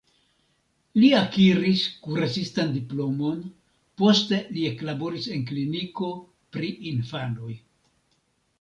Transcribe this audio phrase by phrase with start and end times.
[1.01, 3.37] Li akiris kuracistan diplomon,
[4.03, 6.11] poste li eklaboris en kliniko
[6.57, 7.55] pri infanoj.